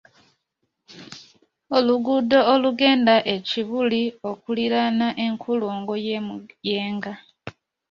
[1.75, 7.13] Oluguudo olugenda e Kibuli okuliraana enkulungo y’e Muyenga.